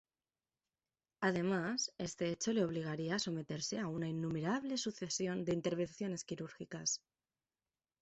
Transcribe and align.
Además, 1.21 1.93
este 1.99 2.31
hecho 2.31 2.53
le 2.53 2.63
obligaría 2.63 3.13
a 3.13 3.19
someterse 3.19 3.77
a 3.77 3.87
una 3.87 4.09
innumerable 4.09 4.79
sucesión 4.79 5.45
de 5.45 5.53
intervenciones 5.53 6.23
quirúrgicas. 6.25 7.03